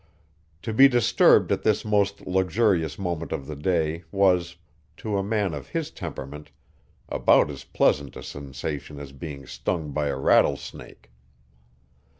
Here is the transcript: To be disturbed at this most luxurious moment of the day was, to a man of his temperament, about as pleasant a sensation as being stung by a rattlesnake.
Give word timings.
To 0.63 0.73
be 0.73 0.87
disturbed 0.87 1.51
at 1.51 1.61
this 1.61 1.85
most 1.85 2.25
luxurious 2.25 2.97
moment 2.97 3.31
of 3.31 3.45
the 3.45 3.55
day 3.55 4.03
was, 4.11 4.55
to 4.97 5.15
a 5.15 5.21
man 5.23 5.53
of 5.53 5.67
his 5.69 5.91
temperament, 5.91 6.49
about 7.07 7.51
as 7.51 7.65
pleasant 7.65 8.15
a 8.15 8.23
sensation 8.23 8.97
as 8.99 9.11
being 9.11 9.45
stung 9.45 9.91
by 9.91 10.07
a 10.07 10.17
rattlesnake. 10.17 11.11